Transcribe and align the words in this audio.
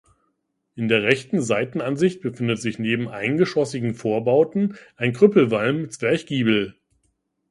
In 0.73 0.87
der 0.87 1.03
rechten 1.03 1.43
Seitenansicht 1.43 2.21
befindet 2.21 2.59
sich 2.59 2.79
neben 2.79 3.07
eingeschossigen 3.07 3.93
Vorbauten 3.93 4.75
ein 4.95 5.13
Krüppelwalm-Zwerchgiebel. 5.13 6.75